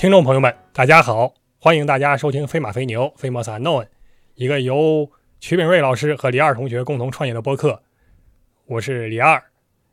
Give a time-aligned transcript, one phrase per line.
[0.00, 3.86] 听众朋友们，大家好，欢迎大家收听《飞马飞牛》（Famous Unknown），
[4.34, 5.10] 一个由
[5.40, 7.82] 曲炳瑞老师和李二同学共同创业的播客。
[8.64, 9.42] 我是李二，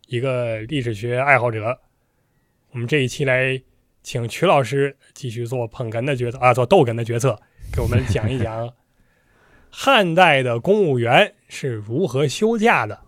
[0.07, 1.77] 一个历史学爱好者。
[2.71, 3.61] 我们这一期来
[4.01, 7.37] 请曲老师继续做捧哏的角色啊，做逗哏的角色，
[7.73, 8.73] 给我们讲一讲
[9.69, 13.01] 汉代的公务员是如何休假的。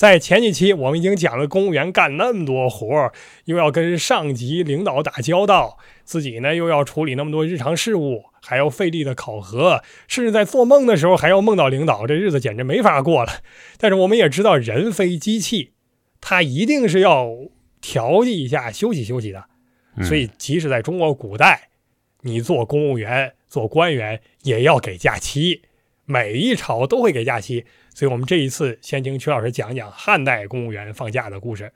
[0.00, 3.12] 在前几期，我们已经讲了公务员干那么多活儿，
[3.44, 13.42] 又要跟上级领导打交道，自己呢又要处理那么多日常事务，还要费力的考核，甚至在做梦的时候还要梦到领导，这日子简直没法过了。
[13.76, 15.72] 但是我们也知道，人非机器，
[16.18, 17.28] 他一定是要
[17.82, 19.44] 调剂一下、休息休息的。
[20.02, 21.68] 所以，即使在中国古代，
[22.22, 25.60] 你做公务员、做官员也要给假期，
[26.10, 27.64] 每一朝都会给假期。
[27.94, 31.70] 所以我们这一次先听曲老师讲讲汉代公务员放假的故事。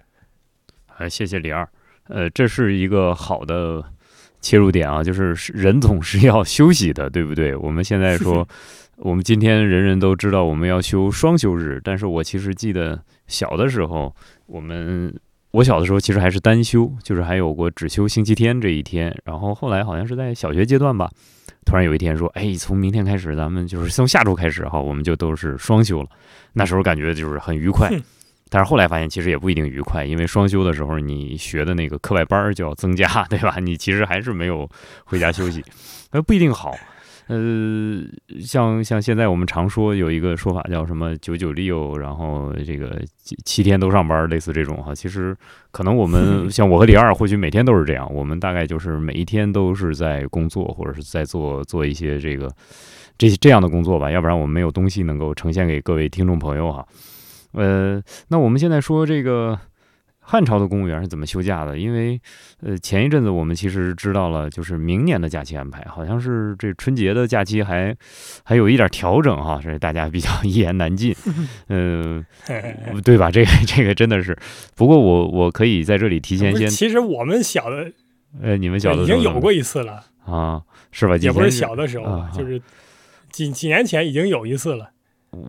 [0.86, 1.68] 啊，谢谢李二。
[2.08, 3.84] 呃，这是一个好的
[4.40, 7.54] 切入点啊，就是人总是要休息的，对不对？
[7.56, 8.46] 我们现在说，
[8.96, 14.14] 我们今天人人都知道我们要休双休日，但是我其实记得小的时候，
[14.46, 15.14] 我们
[15.54, 19.16] 我小的时候其实还是单休，就是还有过只休星期天这一天。
[19.24, 21.08] 然后后来好像是在小学阶段吧。
[21.64, 26.08] 突然有一天说：“哎，从明天开始，咱们就是从下周开始哈，我们就都是双休了。”
[26.52, 27.88] 那时候感觉就是很愉快，
[28.48, 33.54] 但是后来发现其实也不一定愉快，因为双休的时候你学的那个课外班就要增加，对吧？
[33.60, 34.68] 你其实还是没有
[35.04, 35.64] 回家休息，
[36.10, 36.76] 那不一定好。
[37.26, 38.02] 呃，
[38.40, 44.94] 像像现在我们常说有一个说法叫什么“九九六”，然后这个七七天都上班，类似这种哈。
[44.94, 45.34] 其实
[45.70, 48.06] 可能我们 像我和李二，或许每天都是这样。
[48.12, 52.52] 我们大概就是每一天都是在工作，或者是在做做一些这个
[53.16, 54.10] 这这样的工作吧。
[54.10, 56.86] 要不然我们没有东西能够呈现给各位听众朋友哈。
[57.52, 59.58] 呃，那我们现在说这个。
[60.26, 61.78] 汉朝的公务员是怎么休假的？
[61.78, 62.18] 因为，
[62.62, 67.94] 呃，前一阵子我们其实知道了，就是明年的假期安排，好像是这春节的假期还
[68.42, 71.14] 还有一点调整哈，所以大家比较 一言难尽，
[71.68, 72.24] 嗯，
[73.04, 73.30] 对吧？
[73.30, 74.34] 这个这个真的是，
[74.74, 77.92] 不过我我可以在这里提前先，其实我们小的，
[78.40, 81.18] 呃，你们小的已经有过一次了啊，是吧？
[81.18, 82.60] 也不是小的时候，就是
[83.30, 84.90] 几几年前已经有一次了。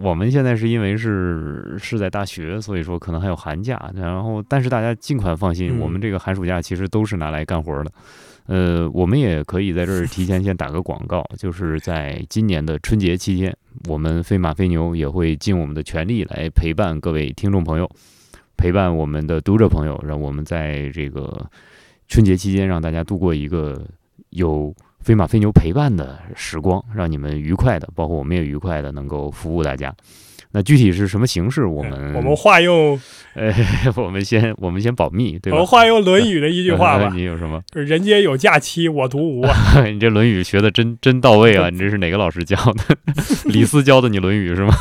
[0.02, 7.92] 我们现在是因为是是在大学，所以说可能还有寒假，然后但是大家尽管放心，我们这个寒暑假其实都是拿来干活的。
[8.48, 13.56] 呃，我们也可以在这儿提前先打个广告，就是在今年的春节期间，
[13.88, 17.90] 我们飞马飞牛也会尽我们的全力来陪伴各位听众朋友，
[18.58, 21.50] 陪伴我们的读者朋友，让我们在这个
[22.08, 23.86] 春节期间让大家度过一个
[24.30, 24.74] 有。
[25.06, 29.94] 飞马飞牛陪伴的时光，让你们愉快的，包括我们也愉快的，能够服务大家。
[30.50, 31.64] 那具体是什么形式？
[31.66, 33.00] 我们我们化用，
[33.36, 33.54] 呃，
[33.98, 35.58] 我们先我们先保密，对吧？
[35.58, 37.12] 我们化用《论语》的一句话吧。
[37.14, 37.62] 你有什么？
[37.74, 39.46] 人间有假期，我独无。
[39.94, 41.70] 你这《论语》学的真真到位啊！
[41.70, 42.98] 你这是哪个老师教的？
[43.46, 44.74] 李斯教的你《论语》是吗？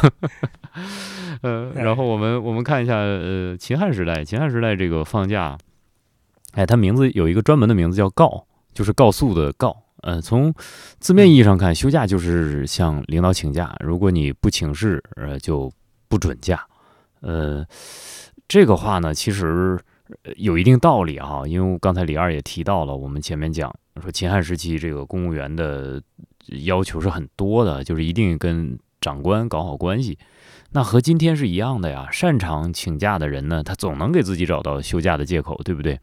[1.43, 5.59] 呃，然后我们我们看一下，呃，秦汉时代，秦汉时代这个放假，
[6.53, 9.84] 哎，它名字有一个专门的名字叫告，就是告诉的告。
[10.05, 10.53] 呃，从
[11.01, 15.73] 字面意义上看，休假就是向领导请假，如果你不请示，呃，就
[16.09, 16.63] 不准假。
[17.23, 17.67] 呃，
[18.47, 19.79] 这个话呢，其实
[20.37, 26.03] 有一定道理哈，因为刚才李二也提到了，我们前面讲说秦汉时期这个公务员的
[26.67, 30.19] 要求是很多的，就是一定跟长官搞好关系。
[30.73, 35.99] 那和今天是一样的呀，擅长请假的人呢，他总能给自己找到休假的借口，对不对？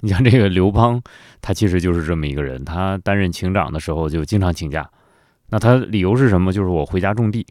[0.00, 1.00] 你像这个刘邦，
[1.40, 2.64] 他其实就是这么一个人。
[2.64, 4.88] 他担任情长的时候就经常请假，
[5.48, 6.52] 那他理由是什么？
[6.52, 7.46] 就是我回家种地。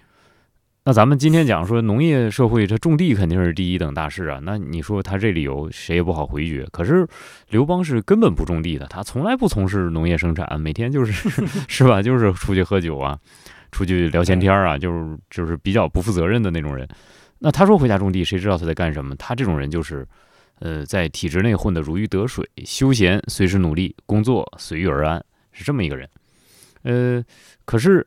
[0.88, 4.40] 那咱们今天讲说农业社会，他种地肯定是第一等大事啊。
[4.44, 6.64] 那你说他这理由谁也不好回绝。
[6.72, 7.08] 可是
[7.50, 11.12] 刘邦是根本不种地的，他从来不从事农业生产，每天就是
[11.68, 12.04] 是吧？
[12.04, 13.18] 就是出去喝酒啊，
[13.72, 16.88] 出去聊闲天儿啊，就是就是比较不负责任的那种人。
[17.40, 19.16] 那他说回家种地，谁知道他在干什么？
[19.16, 20.08] 他这种人就是。
[20.60, 26.10] 呃，在体制内混得如鱼得水，休闲随时努力，工作随遇而安，是这么一个人。
[26.84, 27.24] 呃，
[27.66, 28.06] 可是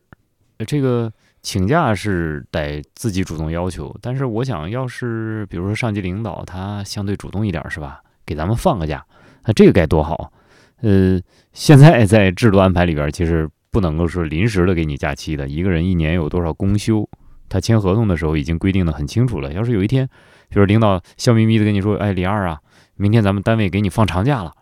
[0.67, 1.13] 这个
[1.43, 8.03] 请假是得自己主动要求，但是我想要是比如说上级领导他相对主动一点，是吧？
[8.25, 9.05] 给咱们放个假，
[9.45, 10.33] 那这个该多好。
[10.81, 11.21] 呃，
[11.53, 17.09] 现在在制度安排里边，其实不能够说临时的给你假期的，一个人一年有多少公休，
[17.49, 19.53] 他签合同的时候已经规定的很清楚了。
[19.53, 20.09] 要是有一天，
[20.51, 22.61] 就是领导笑眯眯的跟你说：“哎，李二啊，
[22.97, 24.53] 明天咱们单位给你放长假了，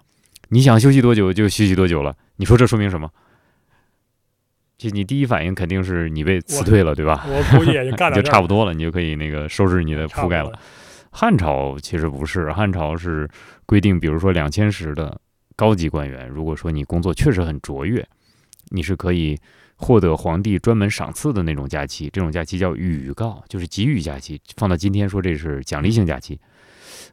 [0.48, 3.10] 你想休息多久就休息多久了。”你说这说明什么？
[4.76, 7.26] 就你第一反应肯定是你被辞退了，对吧？
[7.26, 10.52] 我估计也就 干就差不多了，你就可以那个收拾你的铺盖了。
[11.10, 13.26] 汉朝其实不是，汉朝是
[13.64, 15.18] 规定，比如说两千石的
[15.56, 18.06] 高级官员，如果说你工作确实很卓越，
[18.68, 19.38] 你是可以
[19.76, 22.08] 获得皇帝专门赏赐的那种假期。
[22.12, 24.40] 这种假期叫予告，就是给予假期。
[24.56, 26.40] 放到今天说，这是奖励性假期。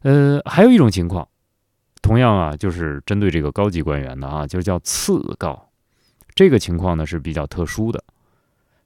[0.01, 1.27] 呃，还有一种情况，
[2.01, 5.69] 同样啊，就是针对这个高级官员的啊，就是叫赐告。
[6.36, 8.04] 这个情况呢是比较特殊的，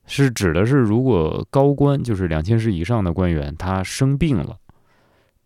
[0.05, 4.57] 是指的是如果高官，就是两千石以上的官员，他生病了，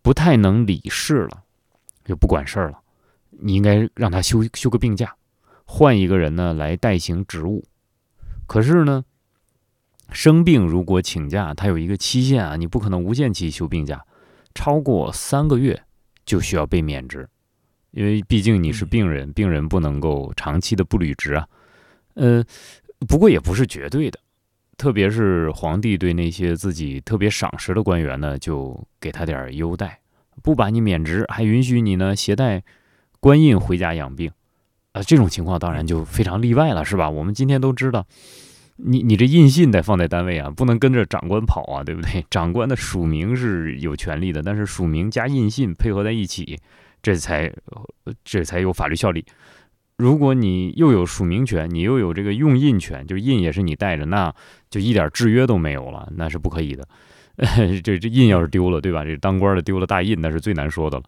[0.02, 1.42] 不太能理事了，
[2.04, 2.80] 就不管事儿了。
[3.30, 5.14] 你应该让他休休个病假，
[5.64, 7.64] 换一个人呢来代行职务。
[8.52, 9.02] 可是呢，
[10.10, 14.04] 生病如果请假，它有一个期限啊，你不可能无限期休病假，
[14.54, 15.84] 超过三个月
[16.26, 17.26] 就需要被免职，
[17.92, 21.48] 因为毕竟你是病人，病人不能够长期的不履职啊。
[22.12, 22.44] 呃，
[23.08, 24.18] 不过也不是绝对的，
[24.76, 29.98] 特别是皇帝对那些自己特别赏识的官员呢，就给他点优待，
[30.42, 32.62] 不把你免职，还允许你呢携带。
[33.18, 34.30] 官印回家养病，
[34.92, 37.08] 啊，这种情况当然就非常例外了，是吧？
[37.08, 38.06] 我们今天都知道，
[38.76, 42.24] 你你这印信得放在单位啊，不能跟着长官跑啊，对不对？
[42.30, 46.58] 长官的署名是有权利的，但是署名加印信配合在一起，
[47.02, 47.50] 这才
[48.22, 49.24] 这才有法律效力。
[49.96, 54.34] 如果你又有署名权，你又有这个用印权，就印也是你带着，那
[54.68, 56.86] 就一点制约都没有了，那是不可以的。
[57.82, 59.04] 这这印要是丢了，对吧？
[59.04, 61.04] 这当官的丢了大印，那是最难说的了。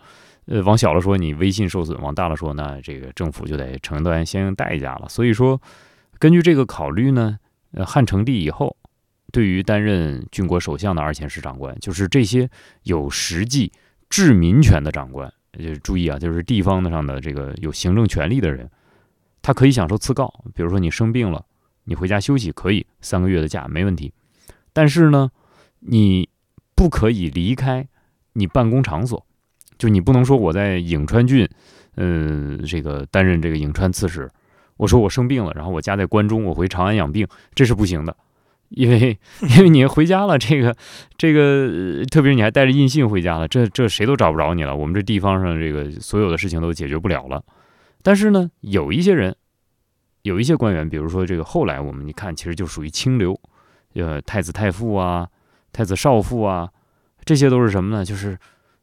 [0.46, 5.08] 呃，往小了说，你威信受损；往大了说，那这个政府就得承担相应代价了。
[5.08, 5.60] 所以说，
[6.18, 7.38] 根据这个考虑呢，
[7.72, 8.76] 呃，汉成帝以后，
[9.32, 12.48] 对于担任郡国首相的二千石长官，就是这些
[12.82, 13.72] 有实际
[14.10, 18.70] 治民权的长官，就是注意啊，就是地方的上的这个有行政权力的人，
[19.40, 20.32] 他可以享受赐告。
[20.54, 21.42] 比如说你生病了，
[21.84, 24.12] 你回家休息可以三个月的假没问题，
[24.74, 25.30] 但是呢，
[25.86, 26.28] 你
[26.74, 27.86] 不可以离开
[28.34, 29.24] 你办公场所。
[29.76, 31.48] 就你不能说我在颍川郡，
[31.96, 34.30] 嗯，这个担任这个颍川刺史，
[34.76, 38.16] 我说我生病了，然后我家在关中，我回长安养病，这是不行的，
[38.68, 39.18] 因为
[39.56, 40.74] 因为你回家了，这个
[41.18, 47.42] 这个，特别是你还带着印信回家了，这这谁都找不着你了，我们这地方上这个所有的事情都解决不了了。
[48.02, 49.34] 但是呢，有一些人，
[50.22, 53.38] 有一些官员，比如说这个后来我们一看，其实就属于清流，
[53.94, 55.28] 呃，太子太傅啊，
[55.74, 56.70] 太子少傅啊，
[57.26, 58.02] 这些都是什么呢？
[58.02, 58.38] 就是。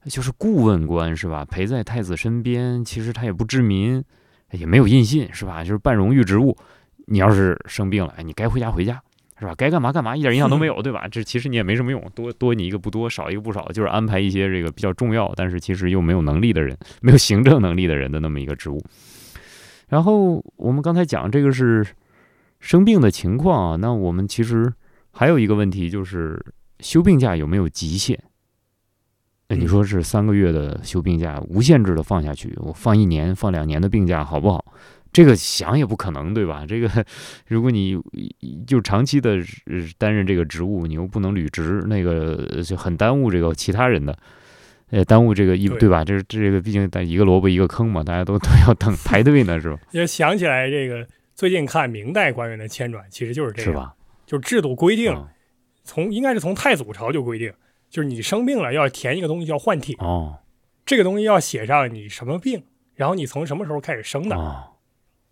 [0.06, 1.46] 就是顾问官是吧？
[1.46, 4.04] 陪在太子身边，其实他也不知民，
[4.50, 5.64] 也没有印信是吧？
[5.64, 6.58] 就是办荣誉职务。
[7.06, 9.00] 你要是生病了，哎，你该回家回家
[9.38, 9.54] 是吧？
[9.56, 11.08] 该干嘛干嘛，一点影响都没有，对吧？
[11.08, 18.84] 这其实你也没什么用，多多你一个不多，少一个不少，就是安排一些这个比较重要，但是其实又没有能力的人，没有行政能力的人的那么一个职务。
[19.88, 21.86] 然后我们刚才讲这个是
[22.60, 24.74] 生病的情况啊，那我们其实
[25.12, 26.44] 还有一个问题就是
[26.82, 28.20] 休病假有没有极限？
[29.50, 34.64] 你说是三个月的休病假，无限制的放下去，我放一年、放两年的病假好不好？
[35.12, 36.66] 这个想也不可能，对吧？
[36.66, 36.90] 这个
[37.48, 38.02] 如果你
[38.66, 39.38] 就长期的
[39.98, 44.18] 担任这个职务，你又不能履职，那个就很耽误这个其他人的，
[44.90, 46.06] 呃，耽误这个一对吧？
[46.06, 49.78] 这这个毕竟一个萝卜一个坑嘛，大家都都要等 排队呢，是吧？
[49.92, 51.06] 也想起来这个
[51.36, 53.94] 最近看明代官员的迁转，其实就是这样，是吧？
[54.26, 55.14] 就制度规定，
[55.84, 57.54] 从应该是从太祖朝就规定。
[57.90, 60.38] 就是你生病了，要填一个东西叫换帖哦，
[60.86, 62.64] 这个东西要写上你什么病，
[62.96, 64.74] 然后你从什么时候开始生的，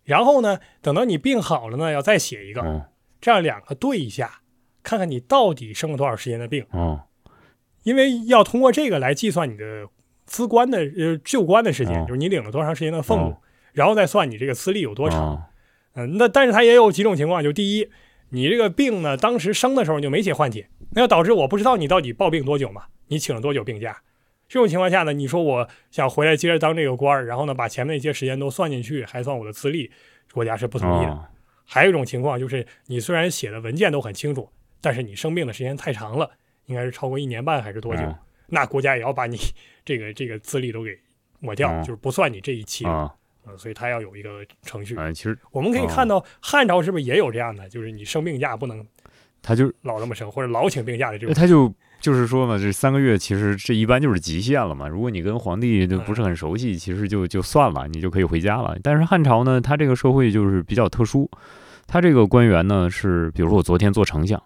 [0.04, 4.42] 然后呢，等到你病好了呢，要再写一个，这样两个对一下，
[4.82, 7.04] 看看你到底生了多少时间的病哦，
[7.82, 9.88] 因为要通过这个来计算你的
[10.26, 13.34] 资官的呃旧官的时间，就是你领了多长时间的俸禄，
[13.72, 15.44] 然后再算你这个资历有多长，
[15.94, 17.88] 嗯，那但是它也有几种情况，就第一，
[18.30, 20.68] 你这个病呢，当时生的时候你就没写换帖。
[20.92, 22.84] 那要导致我不知道你到底抱病多久嘛？
[23.08, 24.02] 你请了多久病假？
[24.48, 29.90] 这种情况下呢，你说我想回来接着当这个官儿，然后呢把前面那些时间都算进去，还算我的资历，
[30.32, 31.28] 国家是不同意的。
[31.64, 36.28] 还有一种情况就是，你虽然写的文件都很清楚，但是你生病的时间太长了，
[36.66, 38.02] 应该是超过一年半还是多久？
[38.48, 39.38] 那国家也要把你
[39.84, 40.98] 这个这个资历都给
[41.38, 42.84] 抹掉，就是不算你这一期
[43.44, 43.56] 啊。
[43.56, 44.96] 所以他要有一个程序。
[45.14, 47.68] 其实我们可以看到汉朝是不是也有这样的？
[47.68, 48.86] 就是你生病假不能。
[49.42, 54.86] 他就老这么生，或者老请病假的这种，他就就是说嘛，这三个月其实这一般就是极限了嘛。
[54.86, 58.76] 如果你跟皇帝就不是很熟悉，其实就就算了，你就可以回家了。
[58.82, 61.26] 但是汉朝呢，他这个社会就是比较特殊，
[61.86, 64.38] 他这个官员呢是，比如说我昨天做丞相，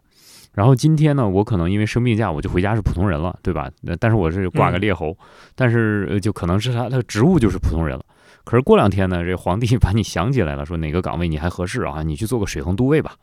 [0.53, 3.69] 然后今天呢我可能因为生病假我就回家是普通人了，对吧？
[3.83, 5.19] 那但是我是挂个列侯，
[5.57, 8.05] 但是就可能是他的职务就是普通人了。
[8.45, 12.03] 可是过两天呢，这皇帝把你想起来了，说哪个岗位你还合适啊？
[12.03, 13.17] 你去做个水衡都尉吧。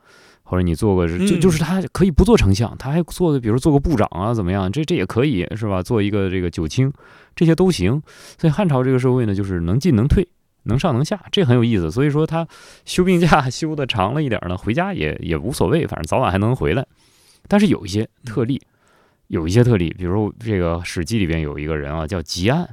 [0.44, 4.70] 或者你做个就就是他可以不做丞相，他还做个比如做个部长啊怎么样？
[4.70, 5.82] 这这也可以是吧？
[5.82, 6.92] 做一个这个九卿，
[7.36, 8.02] 这些都行。
[8.38, 10.28] 所以汉朝这个社会呢，就是能进能退，
[10.64, 11.90] 能上能下，这很有意思。
[11.90, 12.46] 所以说他
[12.84, 16.86] 休病假休的长了一点呢，回家也也无所谓，反正早晚还能回来。
[17.48, 18.62] 但是有一些特例，
[19.28, 22.68] 有一些特例，比如这个《史记》里边有一个人啊，叫汲黯，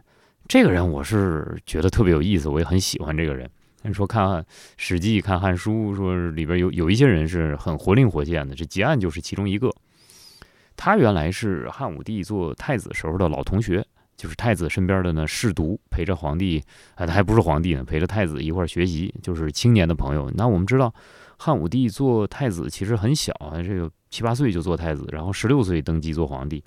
[0.48, 3.48] 这个人我是觉得特别有意思，我也很喜欢这个人。
[3.82, 4.24] 你说看
[4.76, 9.70] 《史记》看《汉书》，说里边有有一些人是很活灵活现的，这汲黯就是其中一个。
[10.74, 13.86] 他原来是汉武帝做太子时候的老同学。
[14.16, 16.60] 就是太子身边的呢侍读，陪着皇帝，
[16.96, 20.28] 啊，他还不是皇帝呢，陪着太子一块儿学习，就是青年的朋友。
[20.34, 20.92] 那我们知道，
[21.36, 26.60] 汉武帝做太子其实很小啊，这个七八岁就做太子，然后十六岁登基做皇帝，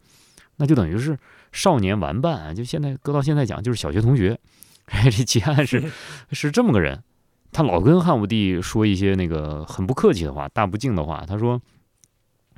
[0.55, 1.17] 那就等于是
[1.51, 2.53] 少年玩伴啊。
[2.53, 4.39] 就现在搁到现在讲，就是小学同学。
[4.85, 5.91] 哎这齐安是
[6.31, 7.01] 是这么个人，
[7.51, 11.23] 他老跟汉武帝说一些那个很不客气的话，大不敬的话。
[11.27, 11.61] 他说：“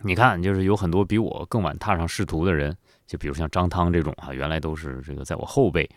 [0.04, 5.88] 你看，就是有很多比我更晚踏上仕途的人。”就比如像张汤这种啊，原来都是这个在我后辈，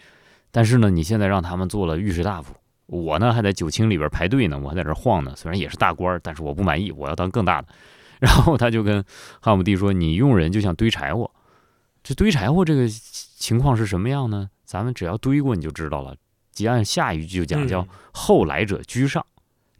[0.51, 2.53] 但是呢，你现在让他们做了御史大夫，
[2.87, 5.33] 我呢还在九卿里边排队呢，我还在这晃呢。
[5.37, 7.69] 虽然也是大官，但是我不满意，我要当更大的。
[8.21, 9.03] 然后他就跟
[9.41, 11.31] 汉武帝说：“你用人就像堆柴火，
[12.07, 14.49] 这堆柴火这个情况是什么样呢？
[14.65, 16.15] 咱们只要堆过你就知道了。
[16.53, 19.27] 即按下一句就讲叫后来者居上。”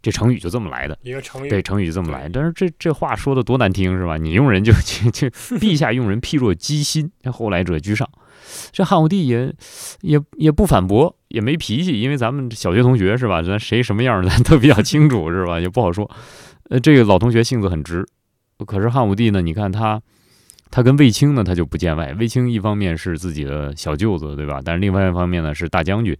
[0.03, 2.29] 这成语就这么来的，一个成语，对，成语就这么来。
[2.29, 4.17] 但是这这话说的多难听是吧？
[4.17, 8.07] 你用人就就就， 陛下用人譬若鸡心，后来者居上。
[8.71, 9.53] 这汉武帝也
[10.01, 13.41] 也也不反驳，也没脾气，因为咱们小学同学是吧？
[13.41, 15.59] 咱谁什么样咱都比较清楚是吧？
[15.59, 16.09] 也不好说。
[16.69, 18.05] 呃，这个老同学性子很直，
[18.65, 19.41] 可是汉武帝呢？
[19.41, 20.01] 你看他，
[20.77, 22.13] 他跟卫青呢，他就不见外。
[22.19, 24.61] 卫青一方面是自己的小舅子，对吧？
[24.63, 26.15] 但是另外一方面呢，是大将军。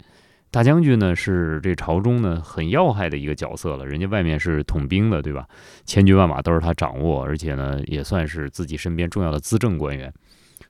[0.49, 5.47] 大将军呢是这朝中呢很要害的一个角色了，人家外面是统兵的，对吧？
[5.85, 10.11] 千军万马都是他掌握，而且呢也算是自己身边重要的资政官员。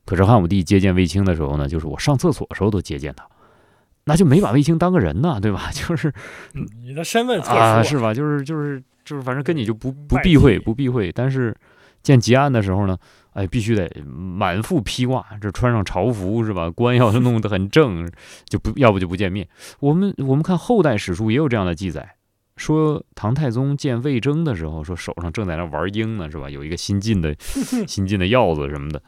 [0.04, 3.26] 可是汉武帝接见卫青的时候呢，就是我上厕所的时候都接见他，
[4.04, 5.70] 那就没把卫青当个人呢，对吧？
[5.72, 6.14] 就是
[6.82, 8.14] 你的身份啊，是吧？
[8.14, 11.56] 就是就是就是，反正跟你就不不避讳不避讳，但是
[12.04, 12.98] 见吉安的时候呢。
[13.38, 16.72] 哎，必须得满腹披挂，这穿上朝服是吧？
[16.72, 18.12] 官要弄得很正，
[18.50, 19.48] 就不要不就不见面。
[19.80, 22.16] 我们我们看后代史书也有这样的记载，
[22.56, 26.50] 说唐太宗见魏征的时候，说手上正在那玩鹰呢，是吧？
[26.50, 27.36] 有一个新进的
[27.88, 29.00] 新进的鹞子什么的，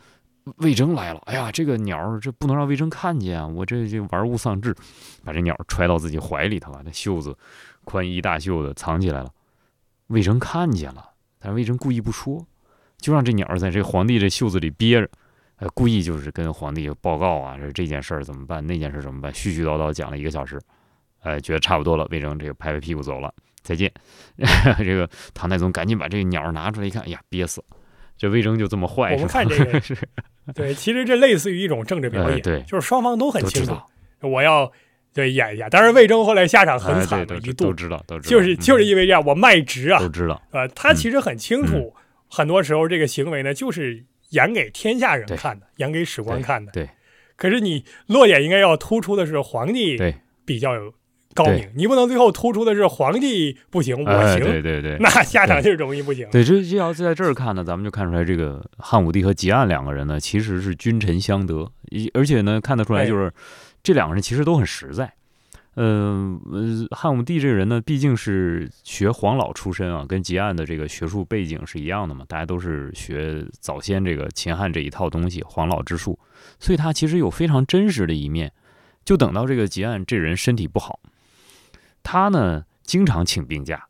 [0.57, 3.47] 魏征来了，哎呀，这个鸟这不能让魏征看见啊！
[3.47, 4.75] 我这这玩物丧志，
[5.23, 7.35] 把这鸟揣到自己怀里头了，那袖子
[7.83, 9.31] 宽衣大袖的藏起来了。
[10.09, 11.03] 魏征看见了，
[11.39, 12.45] 但是魏征故意不说。
[12.99, 15.09] 就让这鸟在这皇帝这袖子里憋着，
[15.57, 20.59] 呃，故意就是跟皇帝报告啊，说这件事儿怎么办，那件事怎么办，絮絮叨叨讲了一个小时，
[21.23, 23.91] 呃，觉得差不多了，魏征这个拍拍屁股走了，再见。
[24.79, 27.67] 这个唐太宗赶紧把这个鸟拿出来一看，哎呀，憋死了。
[28.17, 29.97] 这魏征就这么坏，我们看这个 是，
[30.53, 33.77] 对，其实这类似于一种政治表演，对，就是双方都很清楚，
[34.19, 34.69] 我要
[35.13, 35.69] 对演一下。
[35.69, 41.93] 但是魏征后来下场很惨，一度都知道，都知道，就是就是因为这样，我卖直啊，都知道，呃，他其实很清楚。
[42.29, 46.71] 很多时候，这个行为呢，就是演给天下人看的，演给史官看的。
[46.71, 46.89] 对。
[47.35, 49.97] 可是你落点应该要突出的是皇帝
[50.45, 50.93] 比较有
[51.33, 54.39] 高明，你不能最后突出的是皇帝不行，我行。
[54.41, 54.97] 对对对。
[55.01, 56.27] 那下场就容易不行。
[56.31, 61.71] 对，这这要在这儿看呢，咱们就看出来，这个汉武帝和汲黯两个人呢，其实是君臣相得，
[62.13, 63.31] 而且呢，看得出来就是
[63.81, 65.13] 这两个人其实都很实在。
[65.81, 76.19] 嗯呃，汉武帝这个人呢，毕竟是学黄老出身啊，跟汲黯的这个学术背景是一样的嘛，大家都是学早先这个秦汉这一套东西，黄老之术，
[76.59, 78.51] 所以他其实有非常真实的一面。
[79.05, 80.99] 就等到这个汲黯这人身体不好，
[82.03, 83.87] 他呢经常请病假，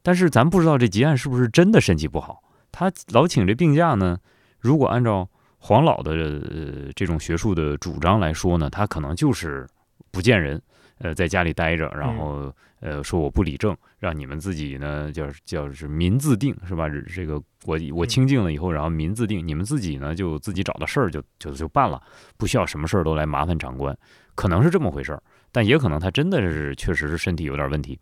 [0.00, 4.16] 但是咱不知道这汲黯是不是真的身体不好，他老请这病假呢，
[4.60, 9.66] 如果按照黄老的呃这种学术的主张来说呢，他可能就是
[10.12, 10.62] 不见人。
[11.02, 16.88] 呃，在家里待着，然后呃，说我不理政，让你们自己呢，叫叫是民自定，是吧？
[17.12, 22.00] 这个我我清静了以后，然后民自定，你们自己呢就自己找的事儿就就就办了，
[22.36, 23.96] 不需要什么事儿都来麻烦长官，
[24.36, 27.98] 可能是这么回事儿，但也可能他真的是确实是身体有点问题，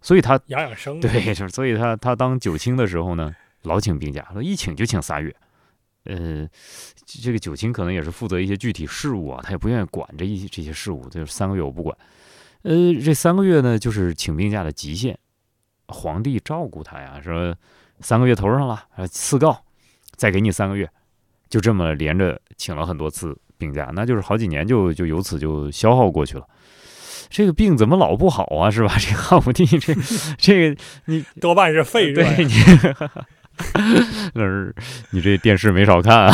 [0.00, 5.34] 所以他养养生，对，就是所以他他当九卿的时候呢，老请病假，说一请就请仨月。
[6.04, 6.48] 呃，
[7.06, 11.96] 这个九卿可能也是负责一些具体事务啊，他也不愿意管这一这些事务，就是三个月我不管。
[12.62, 15.18] 呃，这三个月呢，就是请病假的极限。
[15.88, 17.54] 皇帝照顾他呀，说
[18.00, 19.64] 三个月头上了，赐告，
[20.16, 20.88] 再给你三个月，
[21.50, 26.46] 就这么连着请了很多次病假，那就是好几年就就由此就消耗过去了。
[27.28, 28.70] 这个病怎么老不好啊？
[28.70, 28.94] 是吧？
[28.98, 29.94] 这 汉武帝这
[30.38, 32.24] 这个你多半是肺热。
[34.34, 34.74] 那是
[35.10, 36.32] 你这电视没少看啊！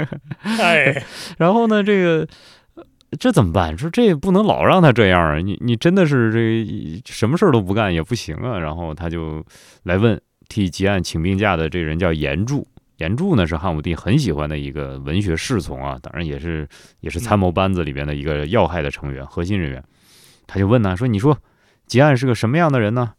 [0.42, 1.02] 哎，
[1.38, 2.26] 然后呢，这个
[3.18, 3.76] 这怎么办？
[3.76, 5.38] 说这不能老让他这样啊！
[5.38, 8.58] 你你真的是这什么事儿都不干也不行啊！
[8.58, 9.44] 然后他就
[9.82, 12.66] 来问替吉案请病假的这人叫严柱。
[12.98, 16.68] 严柱呢是汉武帝很喜欢的一个文学侍从啊，当然也是
[17.00, 19.82] 也是参谋班子里边的一个要害的成员、核心人员。
[20.46, 21.38] 他就问呢，说你说
[21.86, 23.14] 吉案是个什么样的人呢？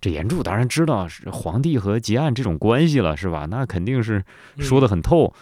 [0.00, 3.46] 这严柱当然知道是皇帝和吉安这种关系了，是吧？
[3.50, 4.24] 那肯定是
[4.58, 5.34] 说的很透。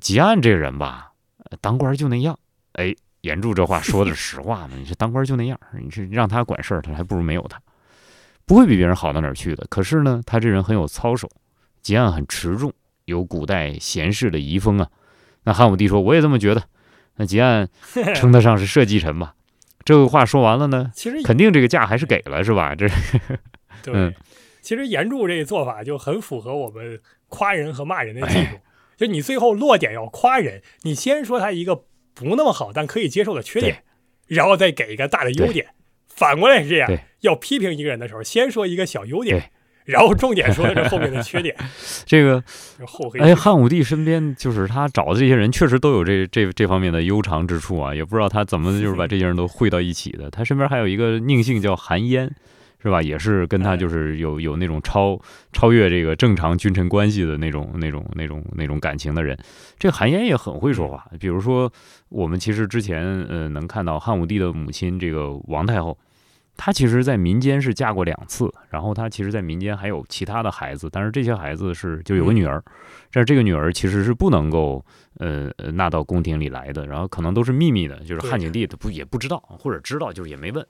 [0.00, 1.12] 吉安这人吧，
[1.60, 2.38] 当官就那样。
[2.74, 4.76] 哎，严柱这话说的是实话嘛？
[4.76, 7.60] 你这当官就那样，你是让他管事儿，他还不如没有他，
[8.46, 9.66] 不会比别人好到哪儿去的。
[9.68, 11.28] 可是呢，他这人很有操守，
[11.82, 12.72] 结案很持重，
[13.06, 14.88] 有古代贤士的遗风啊。
[15.42, 16.62] 那汉武帝说，我也这么觉得。
[17.16, 17.68] 那结案
[18.14, 19.34] 称得上是社稷臣吧？
[19.84, 22.74] 这个话说完了呢，其实肯定这个价还是给了，是吧？
[22.76, 22.86] 这
[23.82, 24.14] 对，
[24.60, 28.58] 其实严柱这个做法就很符合我们夸人和骂人的技术，
[28.96, 31.84] 就你最后落点要夸人，你先说他一个。
[32.12, 33.82] 不那么好，但可以接受的缺点，
[34.26, 35.68] 然后再给一个大的优点。
[36.08, 39.50] 反过来是这样，要批评一个人的时候，先说一个小优点，
[39.86, 41.56] 然后重点说的是后面的缺点。
[42.04, 42.42] 这个
[42.84, 43.20] 厚黑。
[43.20, 50.30] 哎，汉武帝身边就是他找的这些人，确实都有这这这方面的悠长之处啊，也不知道他怎么就是把这些人都汇到一起的。
[50.30, 52.30] 他身边还有一个宁姓叫韩嫣。
[52.82, 53.02] 是吧？
[53.02, 55.20] 也是跟他就是有有那种超
[55.52, 59.38] 超越这个正常君臣关系的那种那种那种那种感情的人。
[59.78, 61.06] 这韩嫣也很会说话。
[61.18, 61.70] 比如说，
[62.08, 65.98] 我们其实之前呃能看到汉武帝的母亲这个王太后，
[66.56, 72.62] 她其实在民间是嫁过两次，然后她其实在民间还有其他的孩子，但是这些孩子是就有个女儿，
[73.12, 74.84] 但是这个女儿其实是不能够
[75.18, 80.66] 呃纳到宫廷里来的，然后可能都是秘密的，就是汉景帝他不也不知道，或者知道就是也没问。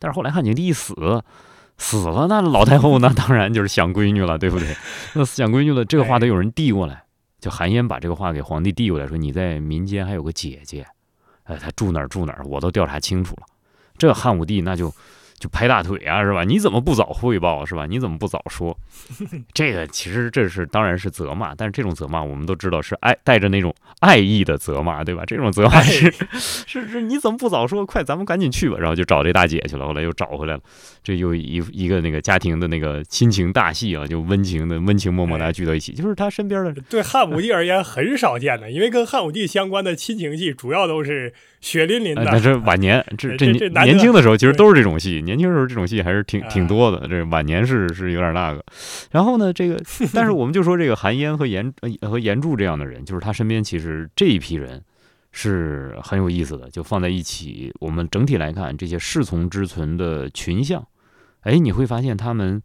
[0.00, 1.22] 但是后来汉景帝一死，
[1.78, 4.74] 死了，那老太后那 当然就是想闺女了，对不对？
[5.14, 7.04] 那想闺女了，这个话得有人递过来，
[7.38, 10.84] 就韩嫣把这个话给皇帝递过来，说你在民间还有个姐姐，
[11.44, 13.42] 哎，她住哪儿住哪儿，我都调查清楚了。
[13.96, 14.92] 这汉武帝那就。
[15.40, 16.44] 就拍大腿啊，是吧？
[16.44, 17.86] 你怎么不早汇报，是吧？
[17.86, 18.76] 你怎么不早说？
[19.54, 25.24] 这个其实这是当然是责骂，但是这种责骂我们都知道是爱带着那种爱意的责骂，对吧？
[25.26, 27.84] 这种责骂是是是，你怎么不早说？
[27.86, 28.76] 快，咱们赶紧去吧。
[28.78, 30.60] 然后就找这大姐去了，后来又找回来了。
[31.02, 36.74] 这又一一个那个家庭的那个亲情大戏啊，就温情的温情脉脉，大家聚到一起，就是他身边的。
[36.90, 42.24] 对汉武帝而言很少见的，因为跟汉武帝相关的亲情戏主要都是血淋淋的。
[42.24, 45.22] 那是晚年，这这年轻的时候其实都是这种戏。
[45.22, 48.64] 年轻时候这种戏还是挺挺多的，这晚年是是有点那个。
[49.10, 49.80] 然后呢，这个
[50.14, 54.82] 但是我们就说这个韩嫣和严和严柱这样的人，就是他身边其实这一批人
[55.32, 60.84] 是很有意思的，就放在一起，我们整体来看这些侍从之存的群像，
[61.42, 62.60] 哎，你会发现他们，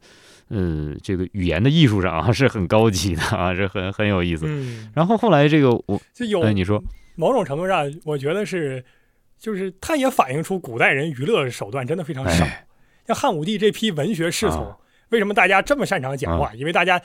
[0.49, 4.47] 呃，这个语言的艺术上啊是很高级的啊，是很很有意思。
[4.93, 6.83] 然后后来这个我就有你说
[7.15, 8.83] 某种程度上，我觉得是。
[9.37, 12.47] 就是它也反映出古代人娱乐手段真的非常少。
[13.05, 14.73] 像汉武帝这批文学侍从，
[15.09, 16.53] 为什么大家这么擅长讲话？
[16.55, 16.99] 因为大家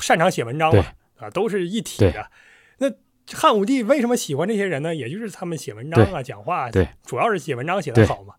[0.00, 0.84] 擅长写文章嘛，
[1.16, 2.30] 啊，都是一体的。
[2.78, 2.92] 那
[3.32, 4.94] 汉武帝为什么喜欢这些人呢？
[4.94, 8.34] 也就是他们写文章啊、讲话，对，主要是写文章写得好嘛。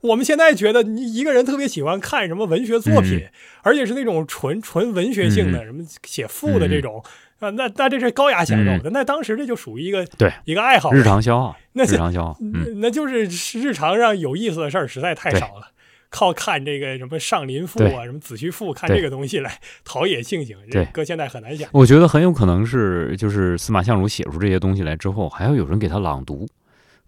[0.00, 3.24] 我们现在觉得，你一个人特别喜欢看什么文学作品，
[3.62, 7.02] 而且是那种纯纯文学性的，什么写赋的这种。
[7.40, 12.38] 啊，那那这是高雅享受的，那当时这就属于一个对一个爱好，日常消耗，那日常消耗，
[12.76, 13.24] 那就是
[13.58, 15.68] 日常上有意思的事儿实在太少了，
[16.10, 21.68] 靠看这个什么《上林赋》啊，什么《子虚赋》，看这个东西来陶冶性情，对，搁现在很难想。
[21.72, 26.46] 我觉得很有可能是，就是司马相如写出这些东西来之后，还要有人给他朗读。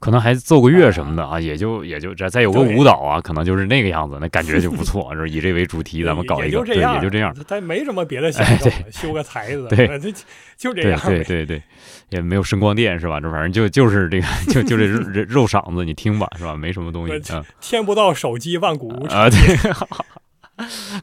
[0.03, 5.09] 可能还奏个乐什么的啊，也就也就这再有个舞蹈啊，可能就是那个样子，那感觉就不错。
[5.15, 7.33] 就是以这为主题，咱们搞一个，对，也就这样。
[7.47, 10.11] 他没什么别的想法，修个台子， 对，就
[10.57, 11.01] 就这样。
[11.07, 11.63] 对对对，
[12.09, 13.21] 也没有声光电是吧？
[13.21, 16.57] 这反正就就是这个， 就就这肉肉嗓子，你听吧，是吧？
[16.57, 17.23] 没什么东西。
[17.61, 19.31] 天不到手机，万古无啊！
[19.31, 19.39] 对，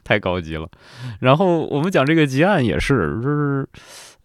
[0.04, 0.68] 太高级了。
[1.20, 3.66] 然后我们讲这个结案也是，就是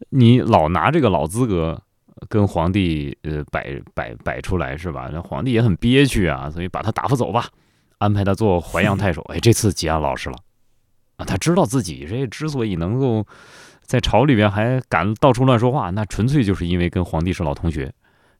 [0.09, 1.81] 你老拿这个老资格。
[2.29, 5.09] 跟皇帝呃摆摆摆出来是吧？
[5.11, 7.47] 那皇帝也很憋屈啊，所以把他打发走吧，
[7.97, 9.21] 安排他做淮阳太守。
[9.33, 10.35] 哎，这次结案老实了
[11.17, 13.25] 啊，他知道自己这之所以能够
[13.81, 17.91] 在朝里边还敢到处乱说话，那纯粹就是因为跟皇帝是老同学。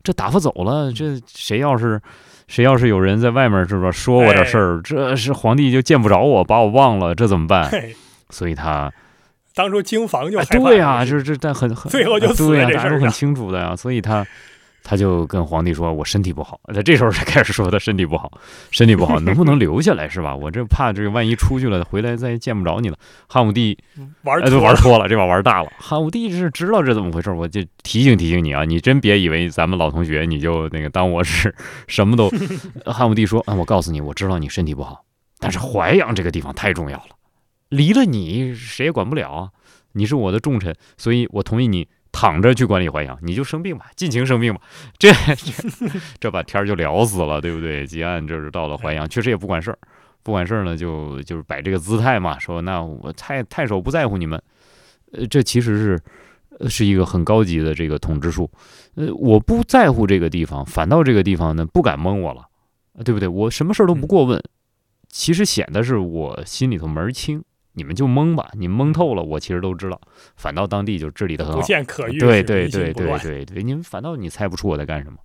[0.04, 2.02] 这打发走了，这谁要是
[2.48, 7.72] 谁要是有人在外面是吧说我点事儿，这是皇帝就见不着我，把我忘了，这怎么办？
[8.30, 8.92] 所以他。
[9.56, 14.26] 当初经房就对呀，就是这但很很 最后就对呀，大家都很清楚的呀，所以他
[14.84, 18.32] 他就跟皇帝说：“我身体不好。”他这时候才开始说他身体不好，
[18.70, 20.36] 身体不好，能不能留下来是吧？
[20.36, 22.98] 我这怕这个万一出去了，回来再见不着你了。
[23.28, 23.76] 汉武帝
[24.24, 25.70] 玩哎，都玩脱了，这把玩大了。
[25.80, 31.56] 汉武帝是知道这怎么回事，我就提醒提醒你啊，你真别以为咱们老同学你就那个当我是
[31.88, 32.30] 什么都。
[32.86, 35.04] 汉武帝说：“啊，我告诉你，我知道你身体不好，
[35.40, 37.06] 但是淮阳这个地方太重要了，
[37.76, 39.52] 离了你谁也管不了啊。
[39.94, 44.62] 你是我的重臣，所以我同意你。”躺着去管理淮阳，你就生病吧，尽情生病吧。
[44.98, 47.86] 这这 这把天儿就聊死了，对不对？
[47.86, 49.78] 吉安这是到了淮阳，确实也不管事儿，
[50.24, 54.42] 不管事儿呢，就就是摆这个姿态嘛，说那我太太守不在乎你们。
[55.12, 58.50] 呃，这其实是是一个很高级的这个统治术。
[58.96, 62.46] 呃，我不在乎这个地方，反倒这个地方呢不敢蒙我了，
[63.04, 63.28] 对不对？
[63.28, 64.42] 我什么事儿都不过问，
[65.10, 67.44] 其实显得是我心里头门儿清。
[67.76, 70.02] 你们就蒙吧，你蒙透了，我其实都知道。
[70.36, 75.18] 反倒当地就治理的很好，不见可欲，对对对对对对，你们反倒你猜不出我在干什么。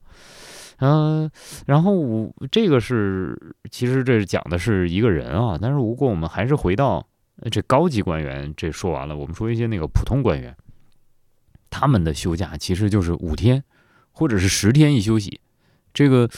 [0.80, 1.30] 嗯，
[1.66, 3.38] 然后我这个是
[3.70, 7.06] 其实这讲的是一个人啊，但是如果我们还是回到
[7.50, 10.56] 这高级官员，这说完了，我们说一些那个普通官员，
[11.68, 13.62] 他们的休假其实就是五天
[14.10, 15.40] 或者是十天一休息，
[15.92, 16.28] 这个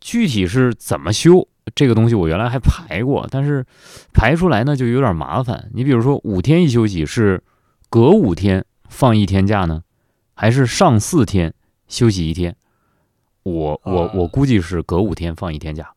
[0.00, 1.48] 具体是怎么休？
[1.74, 3.64] 这个东西我原来还排过，但是
[4.12, 5.70] 排出来呢就有点麻烦。
[5.72, 7.42] 你比如说五天一休息是
[7.90, 9.82] 隔五天放一天假呢，
[10.34, 11.54] 还是上四天
[11.88, 12.56] 休息一天？
[13.42, 15.92] 我我我估计是隔五天放一天假，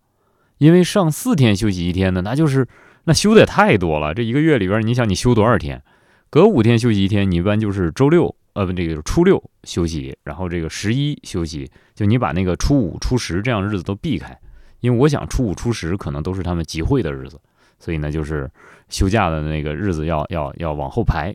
[0.57, 2.67] 因为上四天休息一天呢，那就是
[3.03, 4.13] 那休的也太多了。
[4.13, 5.81] 这一个月里边，你想你休多少天？
[6.29, 14.39] 隔五天休息一天，你一般就是周六呃不这个初六休息，然后这个十一休息，就你把那个初五、初十这样日子都避开。
[14.81, 17.39] 因为我想初五初十可能都是他们集会的日子，
[17.79, 18.51] 所以呢，就是
[18.89, 21.33] 休假的那个日子要要要往后排。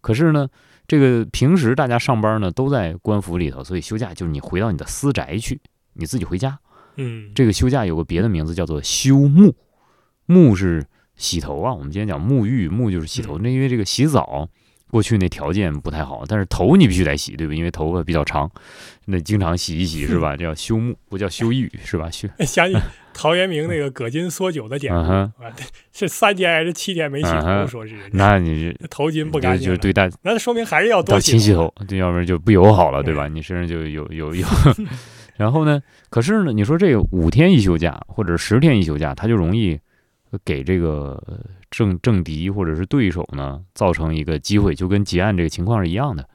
[0.00, 0.48] 可是呢，
[0.86, 5.60] 这个平时大家上班呢都在官府里头，所以休假就是你回到你的私宅去，
[5.94, 6.58] 你自己回家。
[6.94, 9.52] 嗯，这个休假有个别的名字叫做休沐，
[10.26, 10.86] 沐是
[11.16, 11.74] 洗头啊。
[11.74, 13.38] 我们今天讲沐浴，沐就是洗头。
[13.38, 14.48] 那因为这个洗澡。
[14.90, 17.54] 过去那条件不太好，但是头你必须得洗，对吧？
[17.54, 18.50] 因为头发比较长，
[19.06, 20.34] 那经常洗一洗是吧？
[20.38, 22.10] 叫修沐，不叫修浴是吧？
[22.10, 22.78] 修想 起
[23.12, 25.32] 陶渊明那个葛巾缩酒的典故啊，
[25.92, 27.66] 是三天还是七天没洗头？
[27.66, 33.26] 说是那你头巾不干净，就对待那说明还是要多勤洗头，对，要不然就不友好了，对吧？
[33.26, 34.46] 你身上就有有有。
[35.36, 35.82] 然后呢？
[36.08, 36.52] 可是呢？
[36.52, 39.78] 你说这个五天一休假或者十天一休假，他就容易
[40.44, 41.22] 给这个。
[41.68, 46.26] 政政敌或者是对手呢，造成一个机会，就跟结案这个情况是一样的。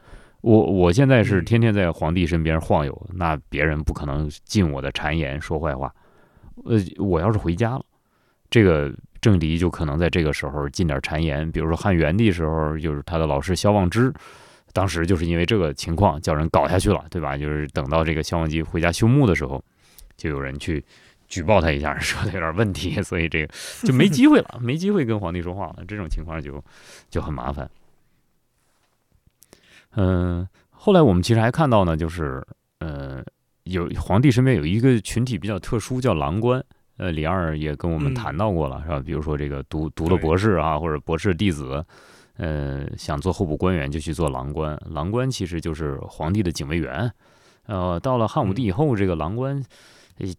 [0.42, 5.92] 我我现在是天天在皇帝身边晃悠，那别人不可能进我的谗言说坏话。
[6.66, 7.84] 呃，我要是回家了，
[8.52, 11.50] 这个政敌就可能在这个时候进点谗言。
[11.50, 14.14] 比如说汉元帝时候，就是他的老师萧望之，
[14.74, 17.36] 当时就是因为这个情况叫人搞下去了，对吧？
[17.36, 19.64] 就是等到这个萧望之回家休沐的时候，
[20.18, 20.84] 就有人去。
[21.32, 25.78] 举报他一下，说他有点问题， 所以这个就没机会了， 没机会跟皇帝说话了。
[25.88, 26.62] 这种情况就
[27.10, 27.68] 就很麻烦。
[29.96, 32.46] 嗯，后来我们其实还看到呢，就是
[32.80, 33.24] 呃，
[33.64, 36.62] 有皇帝身边有一个群体比较特殊，叫郎官。
[36.98, 39.00] 呃，李二也跟我们谈到过了，是吧？
[39.00, 41.84] 比如说这个读读了博士啊，或者博士弟子，
[42.38, 44.78] 呃，想做候补官员就去做郎官。
[44.90, 47.12] 郎官其实就是皇帝的警卫员。
[47.66, 49.64] 呃，到了汉武帝以后，这个郎官。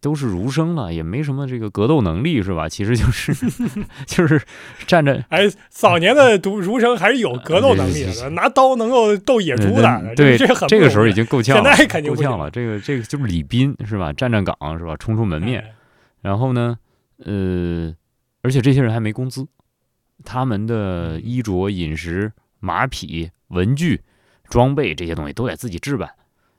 [0.00, 2.68] 都是儒生了，也没什么这个格斗能力，是吧？
[2.68, 3.34] 其实就是
[4.06, 4.40] 就是
[4.86, 5.24] 站着。
[5.30, 10.14] 哎，早年的读儒生还是有格斗能力的，拿刀能够斗野猪的。
[10.14, 11.70] 对，这这个时候已经够呛了。
[11.70, 12.50] 现在肯定够呛了。
[12.50, 14.12] 这个这个就是李斌，是吧？
[14.12, 14.96] 站站岗，是吧？
[14.96, 15.64] 冲出门面。
[16.20, 16.78] 然后呢，
[17.24, 17.94] 呃，
[18.42, 19.46] 而且这些人还没工资，
[20.24, 24.00] 他们的衣着、饮食、马匹、文具、
[24.48, 26.10] 装备这些东西都得自己置办。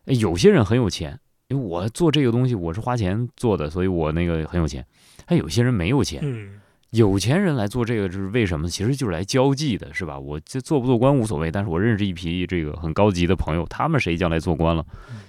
[0.05, 1.19] 有些人很有钱。
[1.53, 4.83] 因为我做这个东西，我是花钱做的，所以我那个很有钱。
[5.27, 6.21] 还有些人没有钱，
[6.89, 8.67] 有钱人来做这个是为什么？
[8.67, 10.17] 其实就是来交际的，是吧？
[10.17, 14.83] 我这做不做官无所谓，但是我认识一批这个很高级的朋友，他们谁将来做官了，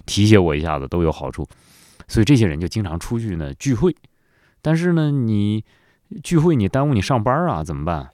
[0.07, 1.47] 提携我一下子都有好处。
[2.09, 3.95] 所以这些人就经常出去呢聚会，
[4.63, 5.63] 但是呢，你
[6.23, 8.09] 聚会你耽误你上班啊，怎么办？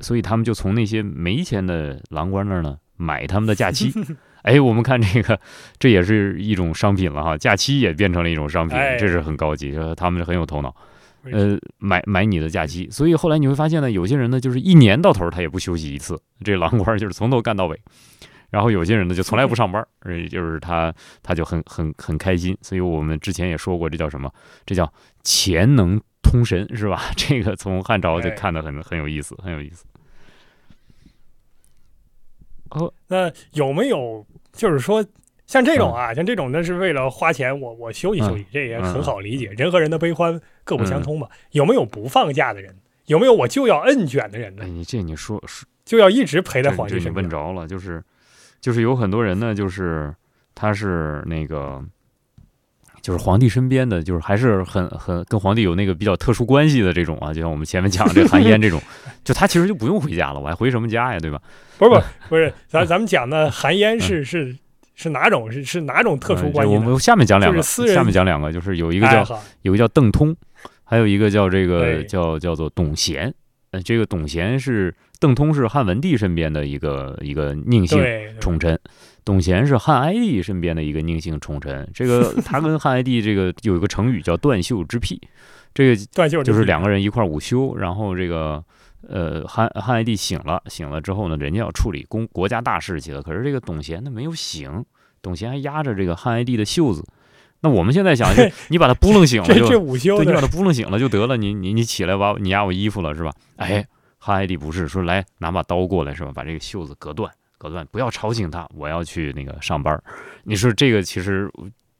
[0.00, 3.92] 所以他们就从那些没钱的郎官那儿呢买他们的假期。
[4.42, 5.38] 哎，我们看这个，
[5.78, 10.74] 这也是一种商品了哈，假期也变成了一种商品，这是很高级，他们是很有头脑。
[11.30, 17.78] 呃，买买你的假期，所以后来你会发现呢，有些人呢就是一年到头他也不休息一次，这郎官就是从头干到尾。
[18.48, 22.56] 然后有些人呢就从来不上班，呃，就是他他就很很很开心。
[22.62, 24.32] 所以我们之前也说过，这叫什么？
[24.66, 24.90] 这叫
[25.22, 27.02] 钱能通神，是吧？
[27.16, 29.84] 这个从汉朝就看得很很有意思，很有意思。
[32.70, 35.04] 哦，那有没有就是说
[35.46, 39.46] 像这种啊，像这种那是为了花钱，我我休息休息，这也很好理解。
[39.56, 41.28] 人和人的悲欢各不相通嘛。
[41.50, 42.76] 有没有不放假的人？
[43.06, 44.64] 有没有我就要摁卷的人呢？
[44.64, 47.14] 你这你说说，就要一直陪在皇帝身边。
[47.14, 48.02] 你问着了，就是
[48.60, 50.14] 就是有很多人呢，就是
[50.54, 51.84] 他是那个。
[53.02, 58.80] 就是皇帝身边的，就是还是很很跟皇帝有那个比较特殊关系的这种啊，就像我们前面讲这韩嫣这种，
[59.24, 61.40] 就他其实就不用回家了，我还回什么家呀，对吧？
[61.78, 64.54] 不是不是不是，咱咱们讲的韩嫣是是
[64.94, 66.74] 是哪种是是哪种特殊关系？
[66.74, 69.26] 我们下面讲两个，下面讲两个，就是有一个叫
[69.62, 70.36] 有一个叫邓通，
[70.84, 73.32] 还有一个叫这个叫叫做董贤。
[73.70, 78.04] 呃，这个董贤是邓通是汉文帝身边的一个一个宁姓
[78.40, 78.78] 宠臣。
[79.30, 85.20] 董贤是汉哀帝身边的一个宁姓宠臣，这个 他跟汉哀帝这个有一个成语叫断袖之癖，
[85.72, 88.60] 这个断袖就是两个人一块午休，然后这个
[89.06, 94.84] 呃汉汉哀帝醒了，醒了之后呢，人家要处理公国家大事去了，可是这个董贤呢没有醒，
[95.22, 97.06] 董贤还压着这个汉哀帝的袖子，
[97.60, 99.68] 那我们现在想，就 你把他扑棱醒了就，
[100.16, 103.32] 对，你把他扑棱醒了就得了，你你你起来把你压我衣服了是吧？
[103.54, 103.86] 哎，
[104.18, 106.32] 汉哀帝不是说来拿把刀过来是吧？
[106.34, 107.30] 把这个袖子割断。
[107.60, 110.02] 隔断，不要吵醒他，我要去那个上班。
[110.44, 111.46] 你说这个其实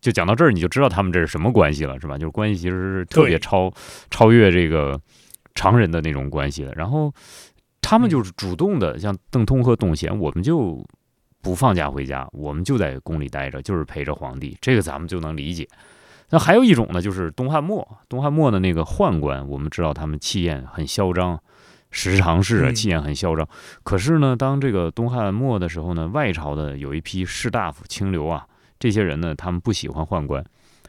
[0.01, 2.16] 就讲到这儿，你就知道他们这是什么关系了，是吧？
[2.16, 3.70] 就是关系其实是特别超
[4.09, 4.99] 超越这个
[5.55, 6.73] 常人的那种关系的。
[6.75, 7.12] 然后
[7.83, 10.83] 他们就是主动的，像邓通和董贤，我们就
[11.42, 14.57] 不放假回家，我们就在宫里待着，就是陪着皇帝。
[14.62, 15.68] 这个咱们就能理解。
[16.31, 21.38] 那还有一种呢，就是东汉末，东汉末的那个宦官，我们知道他们气焰很嚣张。
[21.90, 23.48] 时常是啊，气焰很嚣张。
[23.83, 28.46] 可是呢，当这个东汉末的时候呢，外朝的有一批士大夫、清流啊，
[28.79, 30.44] 这些人呢，他们不喜欢宦官。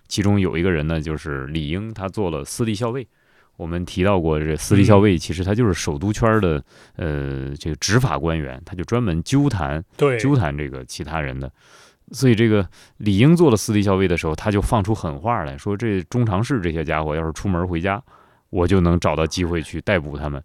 [0.08, 3.08] 其中有一个人呢，就是李英，他做了司隶校尉。
[3.58, 6.64] 我们提到过，这司隶校尉其实他就是首都圈的
[6.96, 9.84] 呃这个执法官员，他就专门纠弹、
[10.20, 11.52] 纠弹这个其他人的。
[12.12, 18.02] 所以这个李英做了司隶校尉的时候，他就放出狠话来说：这中常侍这些家伙要是出门回家，
[18.50, 20.44] 我就能找到机会去逮捕他们。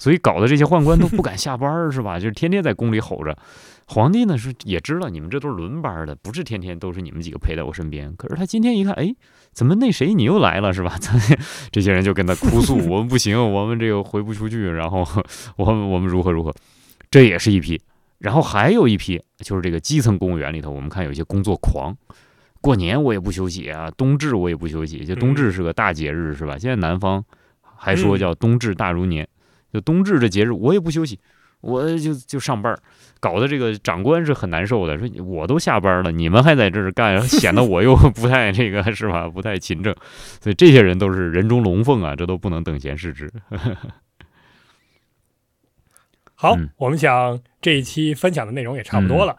[0.00, 2.18] 所以搞得这些宦官都不敢下班，是吧？
[2.18, 3.38] 就是天天在宫里吼着。
[3.86, 8.14] 皇帝呢是也知道你们这都是轮班的，不是天天都是你们几个陪在我身边。
[8.16, 9.12] 可是他今天一看，哎，
[9.52, 10.96] 怎么那谁你又来了，是吧？
[11.70, 15.06] 这些人就跟他哭诉：我们不行，我们这个回不出去，然后
[15.56, 16.54] 我们我们如何如何。
[17.10, 17.80] 这也是一批。
[18.18, 21.96] 然后还有一批，就是这个基层公务员里头，我们看有一些工作狂，
[22.60, 25.04] 过年我也不休息啊，冬至我也不休息。
[25.04, 26.56] 就冬至是个大节日，是吧？
[26.56, 27.24] 现在南方
[27.76, 29.26] 还说叫冬至大如年。
[29.72, 31.18] 就冬至这节日，我也不休息，
[31.60, 32.76] 我就就上班，
[33.20, 34.98] 搞得这个长官是很难受的。
[34.98, 39.28] 说我都下班了，你们还在这儿干， 显得我又不太这个是吧？
[39.28, 39.94] 不太勤政。
[40.40, 43.30] 所以这些人都是人中龙凤啊，这都不能等闲视之。
[46.34, 49.36] 好，我们想这一期分享的内容也差不多了，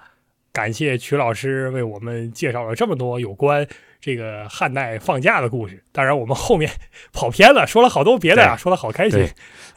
[0.52, 3.68] 感谢曲老师为我们介绍了这么多有关。
[4.02, 6.72] 这个汉代放假的故事，当然我们后面
[7.14, 9.26] 跑偏了，说了好多别的呀，说的好开心，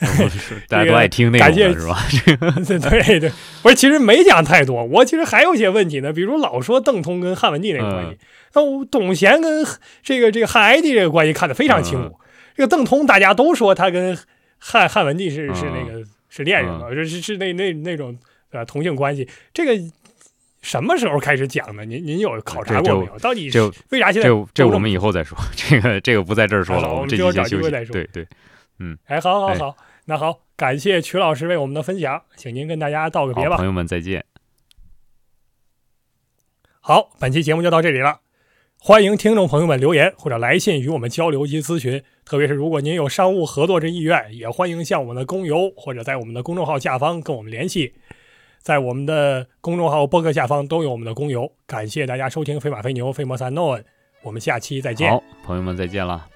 [0.66, 1.98] 大家都爱听那个是吧？
[2.66, 3.30] 对对，
[3.62, 8.18] 不是，其实没讲太多，我其实还有一些问题呢，比如老说邓通跟汉文帝那个关系，
[8.54, 9.62] 那董贤跟
[10.02, 12.18] 这个这个汉哀帝这个关系看得非常清楚。
[12.56, 14.18] 这个邓通大家都说他跟
[14.58, 18.18] 汉汉文帝是是那个是恋人嘛，是是是那那那种
[18.52, 19.84] 呃同性关系，这个。
[20.64, 21.84] 什么时候开始讲的？
[21.84, 23.18] 您您有考察过没有？
[23.18, 23.50] 到底
[23.90, 24.28] 为啥现在？
[24.28, 27.92] 这这我们以后再说， 这个这个不在这儿说了，我们这就找机会再说。
[27.92, 28.26] 对对，
[28.78, 33.58] 嗯，哎，好好好，那好，感谢曲老师为我们的分享，请您跟大家道个别吧。
[33.58, 34.24] 朋友们再见。
[36.80, 38.20] 好，本期节目就到这里了，
[38.80, 47.94] 欢迎听众朋友们留言或者来信与我们交流及咨询，特别是如果您有商务合作之意愿，也欢迎向我们的工邮或者在我们的公众号下方跟我们联系。
[48.64, 51.52] 在我们的公众号、博客下方都有我们的公邮。
[51.66, 53.78] 感谢大家收听《飞马飞牛》《飞摩萨诺》，
[54.22, 55.10] 我们下期再见。
[55.10, 56.26] 好，朋友们再见了。